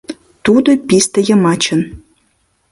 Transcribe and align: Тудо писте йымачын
Тудо 0.45 0.69
писте 0.87 1.19
йымачын 1.27 1.81